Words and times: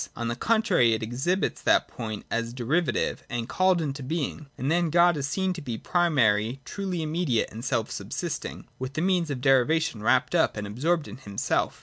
On 0.15 0.29
the 0.29 0.35
contrary 0.35 0.93
it 0.93 1.03
exhibits 1.03 1.61
that 1.61 1.87
point 1.87 2.25
as 2.31 2.53
derivative 2.53 3.21
and 3.29 3.47
called 3.47 3.79
into 3.79 4.01
being, 4.01 4.47
and 4.57 4.71
then 4.71 4.89
God 4.89 5.15
is 5.15 5.27
seen 5.27 5.53
to 5.53 5.61
be 5.61 5.77
primary, 5.77 6.59
truly 6.65 7.03
immediate 7.03 7.51
and 7.51 7.63
self 7.63 7.91
subsisting, 7.91 8.65
with 8.79 8.93
the 8.93 9.01
means 9.01 9.29
of 9.29 9.41
derivation 9.41 10.01
wrapt 10.01 10.33
up 10.33 10.57
and 10.57 10.65
absorbed 10.65 11.07
in 11.07 11.17
him 11.17 11.37
self. 11.37 11.79